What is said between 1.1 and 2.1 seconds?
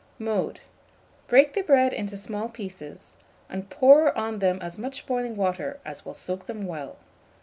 Break the bread